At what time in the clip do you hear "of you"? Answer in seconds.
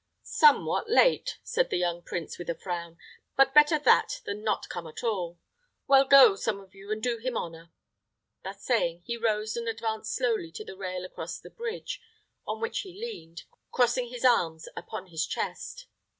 6.59-6.91